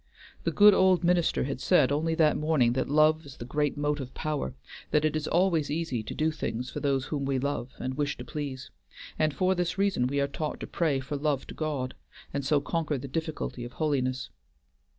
The 0.45 0.51
good 0.51 0.73
old 0.73 1.03
minister 1.03 1.43
had 1.43 1.61
said 1.61 1.91
only 1.91 2.15
that 2.15 2.35
morning 2.35 2.73
that 2.73 2.89
love 2.89 3.23
is 3.23 3.37
the 3.37 3.45
great 3.45 3.77
motive 3.77 4.15
power, 4.15 4.55
that 4.89 5.05
it 5.05 5.15
is 5.15 5.27
always 5.27 5.69
easy 5.69 6.01
to 6.01 6.15
do 6.15 6.31
things 6.31 6.71
for 6.71 6.79
those 6.79 7.05
whom 7.05 7.23
we 7.23 7.37
love 7.37 7.73
and 7.77 7.93
wish 7.93 8.17
to 8.17 8.25
please, 8.25 8.71
and 9.19 9.31
for 9.31 9.53
this 9.53 9.77
reason 9.77 10.07
we 10.07 10.19
are 10.19 10.27
taught 10.27 10.59
to 10.61 10.65
pray 10.65 11.01
for 11.01 11.17
love 11.17 11.45
to 11.45 11.53
God, 11.53 11.93
and 12.33 12.43
so 12.43 12.59
conquer 12.59 12.97
the 12.97 13.07
difficulty 13.07 13.63
of 13.63 13.73
holiness. 13.73 14.31